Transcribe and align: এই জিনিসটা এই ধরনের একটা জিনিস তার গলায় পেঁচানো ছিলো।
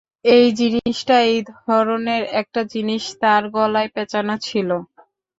এই 0.31 0.47
জিনিসটা 0.59 1.15
এই 1.27 1.39
ধরনের 1.59 2.23
একটা 2.41 2.61
জিনিস 2.73 3.03
তার 3.21 3.43
গলায় 3.55 3.89
পেঁচানো 3.95 4.35
ছিলো। 4.47 4.77